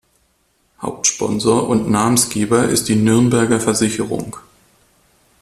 Hauptsponsor 0.81 1.67
und 1.69 1.91
Namensgeber 1.91 2.63
ist 2.67 2.89
die 2.89 2.95
Nürnberger 2.95 3.59
Versicherung. 3.59 4.35